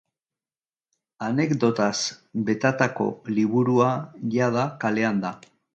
Anekdotaz 1.27 1.91
betatako 2.49 3.11
liburua 3.37 3.95
yada 4.39 4.69
kalean 4.85 5.27
da. 5.29 5.39